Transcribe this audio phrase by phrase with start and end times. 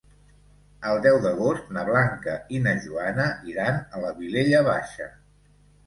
[0.91, 5.13] El deu d'agost na Blanca i na Joana iran a la Vilella Baixa.